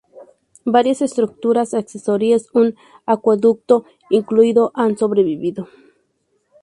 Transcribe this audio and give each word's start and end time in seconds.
Varias 0.65 1.03
estructuras 1.03 1.75
accesorias, 1.75 2.49
un 2.53 2.75
acueducto 3.05 3.85
incluido, 4.09 4.71
han 4.73 4.97
sobrevivido. 4.97 5.67